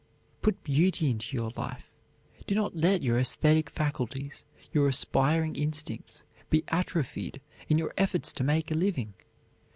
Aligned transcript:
Put 0.41 0.63
beauty 0.63 1.11
into 1.11 1.35
your 1.37 1.51
life, 1.55 1.95
do 2.47 2.55
not 2.55 2.75
let 2.75 3.03
your 3.03 3.19
esthetic 3.19 3.69
faculties, 3.69 4.45
your 4.73 4.87
aspiring 4.87 5.55
instincts, 5.55 6.23
be 6.49 6.63
atrophied 6.69 7.39
in 7.69 7.77
your 7.77 7.93
efforts 7.99 8.33
to 8.33 8.43
make 8.43 8.71
a 8.71 8.73
living. 8.73 9.13